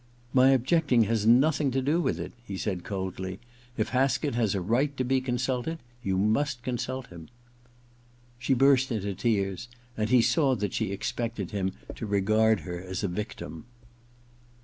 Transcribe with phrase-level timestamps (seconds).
[0.21, 2.47] * My objecting has nothing to do with it,' F 66 THE OTHER TWO iv
[2.47, 7.29] he said coldly;* if Haskett has a right to be consulted you must consult him/
[8.39, 13.03] She burst into tears, and he saw that she expected him to regard her as
[13.03, 13.65] a victim.